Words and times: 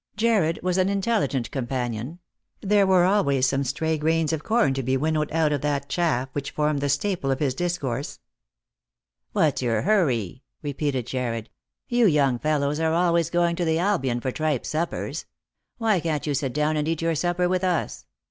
Jarred 0.17 0.57
was 0.63 0.79
an 0.79 0.89
intelligent 0.89 1.51
companion; 1.51 2.17
there 2.59 2.87
were 2.87 3.03
always 3.03 3.47
some 3.47 3.63
stray 3.63 3.99
grains 3.99 4.33
of 4.33 4.43
corn 4.43 4.73
to 4.73 4.81
be 4.81 4.97
winnowed 4.97 5.31
out 5.31 5.51
of 5.53 5.61
that 5.61 5.89
chaff 5.89 6.27
which 6.31 6.49
formed 6.49 6.79
the 6.81 6.89
staple 6.89 7.29
of 7.29 7.37
his 7.37 7.53
discourse." 7.53 8.19
What's 9.33 9.61
your 9.61 9.83
hurry?" 9.83 10.41
repeated 10.63 11.05
Jarred." 11.05 11.51
You 11.87 12.07
young 12.07 12.39
fellows 12.39 12.79
are 12.79 12.93
always 12.93 13.29
going 13.29 13.55
to 13.57 13.65
the 13.65 13.77
Albion 13.77 14.21
for 14.21 14.31
tripe 14.31 14.65
suppers. 14.65 15.25
Why 15.77 15.99
can't 15.99 16.25
you 16.25 16.33
sit 16.33 16.51
down 16.53 16.77
and 16.77 16.87
eat 16.87 17.03
your 17.03 17.13
supper 17.13 17.47
with 17.47 17.63
us 17.63 18.07